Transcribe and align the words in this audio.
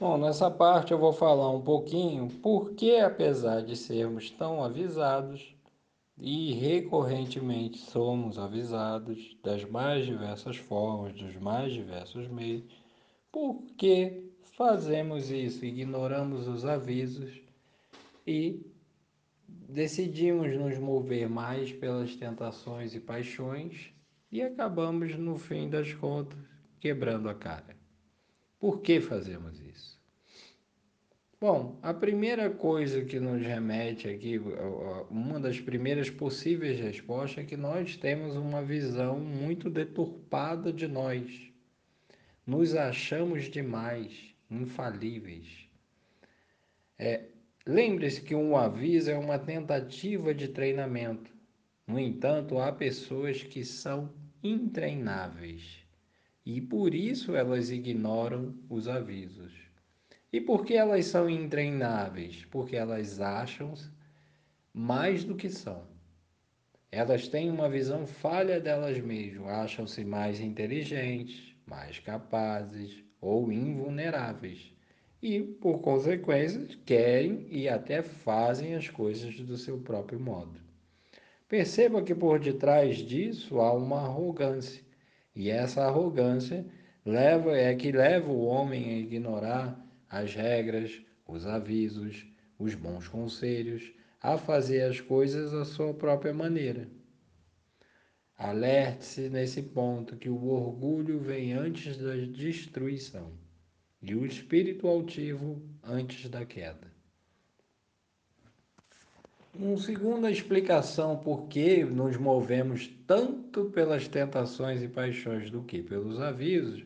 Bom, 0.00 0.16
nessa 0.16 0.48
parte 0.48 0.92
eu 0.92 0.98
vou 0.98 1.12
falar 1.12 1.50
um 1.50 1.60
pouquinho 1.60 2.28
porque, 2.40 3.00
apesar 3.04 3.62
de 3.62 3.74
sermos 3.74 4.30
tão 4.30 4.62
avisados 4.62 5.56
e 6.16 6.52
recorrentemente 6.52 7.78
somos 7.78 8.38
avisados 8.38 9.36
das 9.42 9.64
mais 9.64 10.06
diversas 10.06 10.56
formas, 10.56 11.14
dos 11.14 11.34
mais 11.34 11.72
diversos 11.72 12.28
meios, 12.28 12.62
por 13.32 13.60
que 13.76 14.30
fazemos 14.56 15.32
isso? 15.32 15.64
Ignoramos 15.64 16.46
os 16.46 16.64
avisos 16.64 17.42
e 18.24 18.64
decidimos 19.48 20.56
nos 20.56 20.78
mover 20.78 21.28
mais 21.28 21.72
pelas 21.72 22.14
tentações 22.14 22.94
e 22.94 23.00
paixões 23.00 23.92
e 24.30 24.42
acabamos, 24.42 25.16
no 25.18 25.36
fim 25.36 25.68
das 25.68 25.92
contas, 25.92 26.38
quebrando 26.78 27.28
a 27.28 27.34
cara. 27.34 27.76
Por 28.60 28.80
que 28.80 29.00
fazemos 29.00 29.60
isso? 29.60 29.97
Bom, 31.40 31.78
a 31.82 31.94
primeira 31.94 32.50
coisa 32.50 33.04
que 33.04 33.20
nos 33.20 33.40
remete 33.40 34.08
aqui, 34.08 34.40
uma 35.08 35.38
das 35.38 35.60
primeiras 35.60 36.10
possíveis 36.10 36.80
respostas 36.80 37.44
é 37.44 37.46
que 37.46 37.56
nós 37.56 37.96
temos 37.96 38.34
uma 38.34 38.60
visão 38.60 39.20
muito 39.20 39.70
deturpada 39.70 40.72
de 40.72 40.88
nós. 40.88 41.52
Nos 42.44 42.74
achamos 42.74 43.44
demais, 43.44 44.34
infalíveis. 44.50 45.68
É, 46.98 47.26
Lembre-se 47.68 48.22
que 48.22 48.34
um 48.34 48.56
aviso 48.56 49.10
é 49.10 49.18
uma 49.18 49.38
tentativa 49.38 50.32
de 50.32 50.48
treinamento. 50.48 51.30
No 51.86 51.98
entanto, 51.98 52.58
há 52.58 52.72
pessoas 52.72 53.42
que 53.42 53.62
são 53.62 54.10
intreináveis 54.42 55.84
e 56.46 56.62
por 56.62 56.94
isso 56.94 57.36
elas 57.36 57.70
ignoram 57.70 58.54
os 58.70 58.88
avisos. 58.88 59.67
E 60.30 60.40
por 60.40 60.66
que 60.66 60.74
elas 60.74 61.06
são 61.06 61.28
intreináveis? 61.28 62.44
Porque 62.50 62.76
elas 62.76 63.18
acham 63.18 63.72
mais 64.74 65.24
do 65.24 65.34
que 65.34 65.48
são. 65.48 65.86
Elas 66.92 67.28
têm 67.28 67.50
uma 67.50 67.68
visão 67.68 68.06
falha 68.06 68.60
delas 68.60 68.98
mesmas, 68.98 69.48
acham-se 69.48 70.04
mais 70.04 70.38
inteligentes, 70.40 71.54
mais 71.66 71.98
capazes 71.98 73.02
ou 73.20 73.50
invulneráveis. 73.50 74.72
E, 75.22 75.40
por 75.40 75.80
consequência, 75.80 76.68
querem 76.84 77.46
e 77.50 77.68
até 77.68 78.02
fazem 78.02 78.74
as 78.74 78.88
coisas 78.88 79.34
do 79.40 79.56
seu 79.56 79.78
próprio 79.78 80.20
modo. 80.20 80.60
Perceba 81.48 82.02
que 82.02 82.14
por 82.14 82.38
detrás 82.38 82.98
disso 82.98 83.60
há 83.60 83.72
uma 83.72 84.02
arrogância, 84.02 84.84
e 85.34 85.48
essa 85.48 85.84
arrogância 85.84 86.66
leva 87.04 87.56
é 87.56 87.74
que 87.74 87.90
leva 87.90 88.30
o 88.30 88.44
homem 88.44 88.90
a 88.90 88.98
ignorar 88.98 89.87
as 90.10 90.34
regras, 90.34 91.00
os 91.26 91.46
avisos, 91.46 92.26
os 92.58 92.74
bons 92.74 93.06
conselhos, 93.08 93.92
a 94.20 94.36
fazer 94.36 94.82
as 94.82 95.00
coisas 95.00 95.54
à 95.54 95.64
sua 95.64 95.94
própria 95.94 96.32
maneira. 96.32 96.88
Alerte-se 98.36 99.28
nesse 99.28 99.62
ponto 99.62 100.16
que 100.16 100.28
o 100.28 100.46
orgulho 100.46 101.18
vem 101.18 101.52
antes 101.52 101.96
da 101.96 102.14
destruição 102.14 103.32
e 104.00 104.14
o 104.14 104.24
espírito 104.24 104.86
altivo 104.86 105.60
antes 105.82 106.28
da 106.30 106.44
queda. 106.46 106.92
Uma 109.54 109.76
segunda 109.76 110.30
explicação 110.30 111.16
por 111.16 111.48
que 111.48 111.82
nos 111.82 112.16
movemos 112.16 112.88
tanto 113.08 113.64
pelas 113.70 114.06
tentações 114.06 114.82
e 114.82 114.88
paixões 114.88 115.50
do 115.50 115.64
que 115.64 115.82
pelos 115.82 116.20
avisos 116.20 116.84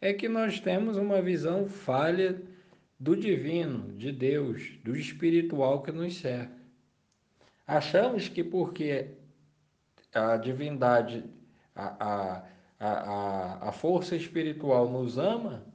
é 0.00 0.12
que 0.12 0.28
nós 0.28 0.58
temos 0.58 0.96
uma 0.96 1.22
visão 1.22 1.68
falha 1.68 2.42
do 2.98 3.16
divino, 3.16 3.92
de 3.96 4.10
Deus, 4.10 4.78
do 4.84 4.96
espiritual 4.96 5.82
que 5.82 5.92
nos 5.92 6.16
cerca. 6.16 6.58
Achamos 7.66 8.28
que 8.28 8.42
porque 8.42 9.10
a 10.12 10.36
divindade, 10.36 11.24
a, 11.74 12.06
a, 12.06 12.48
a, 12.80 13.68
a 13.68 13.72
força 13.72 14.16
espiritual 14.16 14.90
nos 14.90 15.18
ama, 15.18 15.66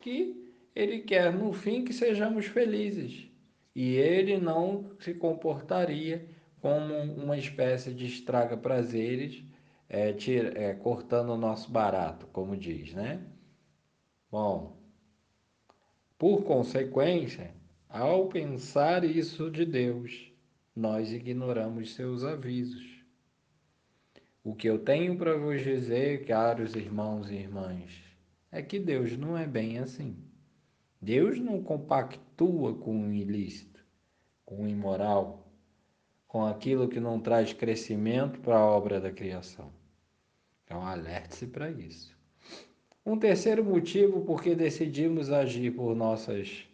que 0.00 0.52
ele 0.74 1.00
quer 1.00 1.32
no 1.32 1.52
fim 1.52 1.84
que 1.84 1.92
sejamos 1.92 2.46
felizes. 2.46 3.28
E 3.74 3.94
ele 3.94 4.38
não 4.38 4.92
se 5.00 5.12
comportaria 5.14 6.28
como 6.60 6.94
uma 6.94 7.36
espécie 7.36 7.92
de 7.92 8.06
estraga 8.06 8.56
prazeres, 8.56 9.44
é, 9.88 10.12
tira, 10.12 10.58
é, 10.58 10.74
cortando 10.74 11.30
o 11.30 11.36
nosso 11.36 11.70
barato, 11.70 12.26
como 12.28 12.56
diz, 12.56 12.94
né? 12.94 13.20
Bom, 14.30 14.76
por 16.24 16.42
consequência, 16.42 17.54
ao 17.86 18.28
pensar 18.28 19.04
isso 19.04 19.50
de 19.50 19.66
Deus, 19.66 20.32
nós 20.74 21.12
ignoramos 21.12 21.94
seus 21.94 22.24
avisos. 22.24 23.04
O 24.42 24.54
que 24.54 24.66
eu 24.66 24.78
tenho 24.78 25.18
para 25.18 25.36
vos 25.36 25.62
dizer, 25.62 26.24
caros 26.24 26.74
irmãos 26.74 27.30
e 27.30 27.34
irmãs, 27.34 28.02
é 28.50 28.62
que 28.62 28.80
Deus 28.80 29.18
não 29.18 29.36
é 29.36 29.46
bem 29.46 29.78
assim. 29.78 30.16
Deus 30.98 31.38
não 31.38 31.62
compactua 31.62 32.74
com 32.74 33.08
o 33.08 33.12
ilícito, 33.12 33.84
com 34.46 34.62
o 34.62 34.66
imoral, 34.66 35.52
com 36.26 36.46
aquilo 36.46 36.88
que 36.88 37.00
não 37.00 37.20
traz 37.20 37.52
crescimento 37.52 38.40
para 38.40 38.56
a 38.56 38.64
obra 38.64 38.98
da 38.98 39.12
criação. 39.12 39.70
Então, 40.64 40.86
alerte-se 40.86 41.48
para 41.48 41.70
isso. 41.70 42.13
Um 43.06 43.18
terceiro 43.18 43.62
motivo 43.62 44.22
por 44.22 44.42
que 44.42 44.54
decidimos 44.54 45.30
agir 45.30 45.72
por 45.72 45.94
nossas 45.94 46.66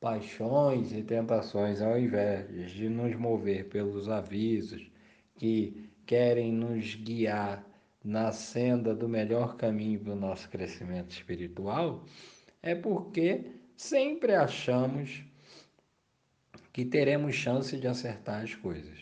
paixões 0.00 0.92
e 0.92 1.00
tentações, 1.02 1.80
ao 1.80 1.96
invés 1.96 2.72
de 2.72 2.88
nos 2.88 3.14
mover 3.14 3.68
pelos 3.68 4.08
avisos 4.08 4.90
que 5.36 5.88
querem 6.04 6.52
nos 6.52 6.96
guiar 6.96 7.64
na 8.02 8.32
senda 8.32 8.94
do 8.94 9.08
melhor 9.08 9.56
caminho 9.56 10.00
do 10.00 10.16
nosso 10.16 10.48
crescimento 10.48 11.10
espiritual, 11.10 12.04
é 12.62 12.74
porque 12.74 13.52
sempre 13.76 14.34
achamos 14.34 15.24
que 16.72 16.84
teremos 16.84 17.34
chance 17.34 17.76
de 17.76 17.86
acertar 17.86 18.42
as 18.42 18.54
coisas. 18.56 18.98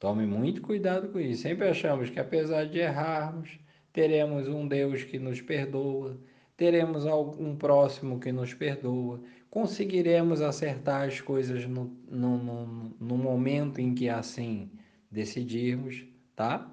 Tome 0.00 0.26
muito 0.26 0.62
cuidado 0.62 1.08
com 1.08 1.18
isso. 1.20 1.42
Sempre 1.42 1.68
achamos 1.68 2.10
que 2.10 2.20
apesar 2.20 2.66
de 2.66 2.78
errarmos, 2.78 3.58
teremos 3.92 4.48
um 4.48 4.66
Deus 4.66 5.04
que 5.04 5.18
nos 5.18 5.40
perdoa, 5.40 6.18
teremos 6.56 7.06
algum 7.06 7.56
próximo 7.56 8.18
que 8.18 8.32
nos 8.32 8.52
perdoa, 8.54 9.20
conseguiremos 9.50 10.42
acertar 10.42 11.06
as 11.06 11.20
coisas 11.20 11.66
no, 11.66 11.96
no, 12.08 12.38
no, 12.38 12.66
no 13.00 13.16
momento 13.16 13.80
em 13.80 13.94
que 13.94 14.08
assim 14.08 14.70
decidirmos, 15.10 16.04
tá? 16.34 16.70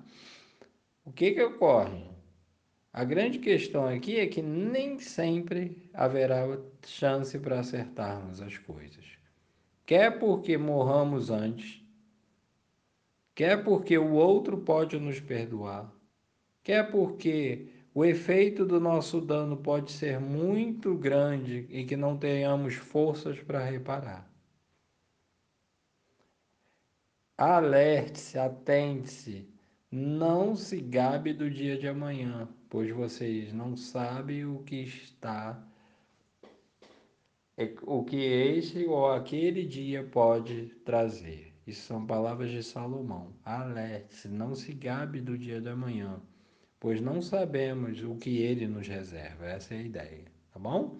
O 1.05 1.11
que 1.11 1.31
que 1.31 1.43
ocorre? 1.43 2.03
A 2.91 3.03
grande 3.03 3.39
questão 3.39 3.85
aqui 3.85 4.19
é 4.19 4.25
que 4.25 4.41
nem 4.41 4.97
sempre 4.99 5.89
haverá 5.93 6.47
chance 6.85 7.37
para 7.37 7.59
acertarmos 7.59 8.41
as 8.41 8.57
coisas. 8.57 9.05
Quer 9.85 10.17
porque 10.17 10.57
morramos 10.57 11.29
antes, 11.29 11.83
quer 13.35 13.63
porque 13.63 13.97
o 13.97 14.13
outro 14.13 14.57
pode 14.57 14.97
nos 14.97 15.19
perdoar, 15.19 15.93
quer 16.65 16.89
porque 16.89 17.67
o 17.93 18.03
efeito 18.03 18.65
do 18.65 18.79
nosso 18.79 19.21
dano 19.21 19.55
pode 19.55 19.91
ser 19.91 20.19
muito 20.19 20.97
grande 20.97 21.67
e 21.69 21.85
que 21.85 21.95
não 21.95 22.17
tenhamos 22.17 22.73
forças 22.73 23.39
para 23.39 23.63
reparar. 23.63 24.27
Alerte-se, 27.37 28.39
atente-se, 28.39 29.47
não 29.91 30.55
se 30.55 30.81
gabe 30.81 31.33
do 31.33 31.51
dia 31.51 31.77
de 31.77 31.87
amanhã, 31.87 32.49
pois 32.67 32.89
vocês 32.89 33.53
não 33.53 33.78
sabem 33.78 34.45
o 34.45 34.63
que 34.63 34.78
está, 34.78 35.63
o 37.84 38.03
que 38.03 38.17
este 38.17 38.85
ou 38.85 39.11
aquele 39.11 39.66
dia 39.66 40.03
pode 40.03 40.69
trazer. 40.84 41.53
Isso 41.67 41.85
são 41.85 42.07
palavras 42.07 42.49
de 42.49 42.63
Salomão. 42.63 43.35
Alerte-se, 43.43 44.28
não 44.28 44.55
se 44.55 44.73
gabe 44.73 45.22
do 45.22 45.37
dia 45.37 45.61
de 45.61 45.69
amanhã 45.69 46.19
pois 46.85 47.02
não 47.02 47.20
sabemos 47.20 48.03
o 48.03 48.14
que 48.14 48.43
ele 48.43 48.67
nos 48.67 48.87
reserva. 48.87 49.47
Essa 49.47 49.73
é 49.73 49.79
a 49.79 49.82
ideia, 49.82 50.26
tá 50.53 50.59
bom? 50.59 50.99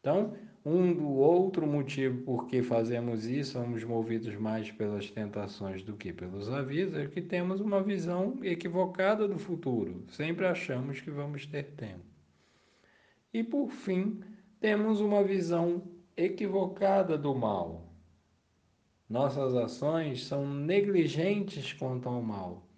Então, 0.00 0.32
um 0.64 0.94
do 0.94 1.10
outro 1.10 1.66
motivo 1.66 2.22
por 2.22 2.46
que 2.46 2.62
fazemos 2.62 3.26
isso, 3.26 3.52
somos 3.52 3.84
movidos 3.84 4.34
mais 4.36 4.72
pelas 4.72 5.10
tentações 5.10 5.82
do 5.82 5.94
que 5.94 6.10
pelos 6.10 6.48
avisos, 6.48 6.96
é 6.96 7.06
que 7.06 7.20
temos 7.20 7.60
uma 7.60 7.82
visão 7.82 8.38
equivocada 8.42 9.28
do 9.28 9.38
futuro. 9.38 10.06
Sempre 10.08 10.46
achamos 10.46 11.02
que 11.02 11.10
vamos 11.10 11.44
ter 11.44 11.64
tempo. 11.72 12.06
E 13.30 13.44
por 13.44 13.68
fim, 13.68 14.22
temos 14.58 15.02
uma 15.02 15.22
visão 15.22 15.82
equivocada 16.16 17.18
do 17.18 17.34
mal. 17.34 17.92
Nossas 19.06 19.54
ações 19.54 20.24
são 20.24 20.48
negligentes 20.48 21.74
quanto 21.74 22.08
ao 22.08 22.22
mal 22.22 22.69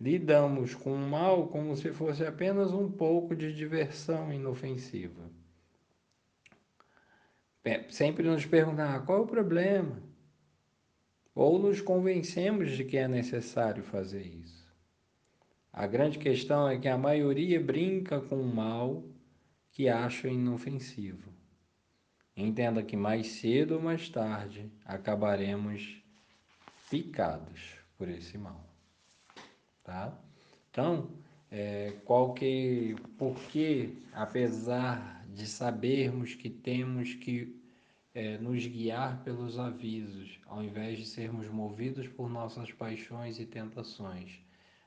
lidamos 0.00 0.74
com 0.74 0.92
o 0.92 1.08
mal 1.08 1.48
como 1.48 1.76
se 1.76 1.92
fosse 1.92 2.24
apenas 2.24 2.72
um 2.72 2.90
pouco 2.90 3.34
de 3.34 3.52
diversão 3.52 4.32
inofensiva. 4.32 5.30
sempre 7.90 8.28
nos 8.28 8.46
perguntar 8.46 9.04
qual 9.04 9.18
é 9.18 9.22
o 9.22 9.26
problema. 9.26 10.02
Ou 11.34 11.58
nos 11.58 11.80
convencemos 11.80 12.70
de 12.70 12.84
que 12.84 12.96
é 12.96 13.08
necessário 13.08 13.82
fazer 13.82 14.22
isso. 14.22 14.66
A 15.72 15.86
grande 15.86 16.18
questão 16.18 16.68
é 16.68 16.78
que 16.78 16.88
a 16.88 16.96
maioria 16.96 17.60
brinca 17.60 18.20
com 18.20 18.40
o 18.40 18.54
mal 18.54 19.04
que 19.72 19.90
acha 19.90 20.28
inofensivo. 20.28 21.30
Entenda 22.34 22.82
que 22.82 22.96
mais 22.96 23.26
cedo 23.26 23.74
ou 23.74 23.82
mais 23.82 24.08
tarde 24.08 24.70
acabaremos 24.84 26.02
picados 26.88 27.74
por 27.98 28.08
esse 28.08 28.38
mal, 28.38 28.64
tá? 29.86 30.12
Então, 30.70 31.08
é, 31.50 31.94
qual 32.04 32.34
que, 32.34 32.96
porque 33.16 33.94
apesar 34.12 35.24
de 35.32 35.46
sabermos 35.46 36.34
que 36.34 36.50
temos 36.50 37.14
que 37.14 37.56
é, 38.12 38.36
nos 38.38 38.66
guiar 38.66 39.22
pelos 39.22 39.58
avisos, 39.58 40.40
ao 40.46 40.62
invés 40.62 40.98
de 40.98 41.06
sermos 41.06 41.48
movidos 41.48 42.08
por 42.08 42.28
nossas 42.28 42.72
paixões 42.72 43.38
e 43.38 43.46
tentações, 43.46 44.40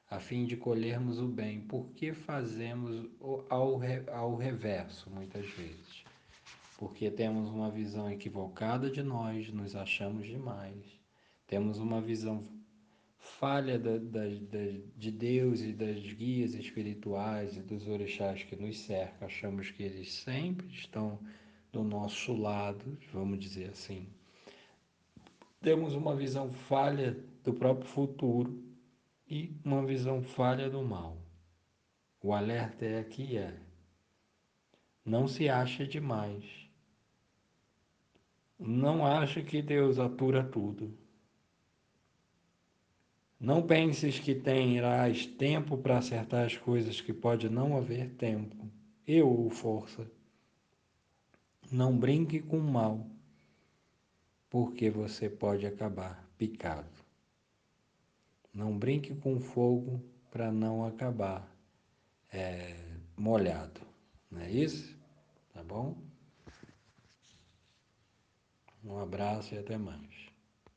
a 0.10 0.20
fim 0.20 0.46
de 0.46 0.58
colhermos 0.58 1.20
o 1.20 1.28
bem, 1.28 1.62
por 1.62 1.86
que 1.92 2.12
fazemos 2.12 3.08
ao, 3.50 3.80
ao 4.12 4.36
reverso 4.36 5.10
muitas 5.10 5.48
vezes? 5.52 6.04
Porque 6.78 7.12
temos 7.12 7.50
uma 7.50 7.70
visão 7.70 8.12
equivocada 8.12 8.90
de 8.90 9.04
nós, 9.04 9.50
nos 9.52 9.76
achamos 9.76 10.28
demais, 10.28 10.84
temos 11.46 11.78
uma 11.78 12.02
visão 12.02 12.44
falha 13.40 13.80
da, 13.80 13.98
da, 13.98 14.28
da, 14.28 14.80
de 14.98 15.12
Deus 15.12 15.62
e 15.62 15.72
das 15.72 16.02
guias 16.12 16.54
espirituais 16.54 17.56
e 17.56 17.62
dos 17.62 17.88
orixás 17.88 18.44
que 18.44 18.56
nos 18.58 18.78
cercam, 18.80 19.26
achamos 19.26 19.72
que 19.72 19.82
eles 19.82 20.12
sempre 20.12 20.68
estão 20.68 21.18
do 21.72 21.82
nosso 21.82 22.34
lado, 22.36 22.98
vamos 23.14 23.40
dizer 23.40 23.70
assim. 23.70 24.08
Temos 25.62 25.96
uma 25.96 26.16
visão 26.18 26.52
falha 26.52 27.18
do 27.42 27.54
próprio 27.54 27.88
futuro 27.88 28.62
e 29.26 29.56
uma 29.64 29.86
visão 29.86 30.22
falha 30.22 30.70
do 30.70 30.84
mal. 30.84 31.18
O 32.22 32.34
alerta 32.34 32.84
é 32.84 33.00
aqui 33.00 33.38
é: 33.38 33.58
não 35.06 35.30
se 35.30 35.48
acha 35.48 35.88
demais. 35.88 36.44
Não 38.60 39.06
ache 39.06 39.42
que 39.42 39.62
Deus 39.62 39.98
atura 39.98 40.44
tudo. 40.44 40.94
Não 43.40 43.66
penses 43.66 44.20
que 44.20 44.36
terás 44.36 45.26
tempo 45.26 45.78
para 45.78 46.00
acertar 46.00 46.46
as 46.46 46.58
coisas 46.58 47.00
que 47.00 47.14
pode 47.14 47.48
não 47.48 47.78
haver 47.78 48.10
tempo, 48.16 48.70
eu 49.08 49.30
ou 49.30 49.50
força. 49.50 50.06
Não 51.72 51.98
brinque 51.98 52.42
com 52.42 52.58
o 52.58 52.64
mal, 52.64 53.08
porque 54.50 54.90
você 54.90 55.30
pode 55.30 55.66
acabar 55.66 56.28
picado. 56.38 56.90
Não 58.54 58.78
brinque 58.78 59.16
com 59.16 59.40
fogo 59.40 60.04
para 60.30 60.52
não 60.52 60.86
acabar 60.86 61.50
é, 62.34 62.76
molhado. 63.16 63.80
Não 64.30 64.42
é 64.42 64.52
isso? 64.52 64.98
Tá 65.54 65.64
bom? 65.64 65.96
Um 68.84 68.98
abraço 68.98 69.56
e 69.56 69.58
até 69.58 69.78
mais. 69.78 70.29